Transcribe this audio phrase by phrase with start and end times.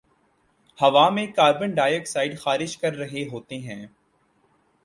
[0.79, 3.85] ہوا میں carbon dioxide خارج کررہے ہوتے ہیں